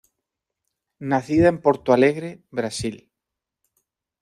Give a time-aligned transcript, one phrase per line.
[1.11, 3.11] Nacida en Porto Alegre, Brasil.